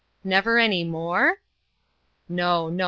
"Never 0.23 0.57
any 0.57 0.83
more?" 0.83 1.41
"No! 2.27 2.69
no! 2.69 2.79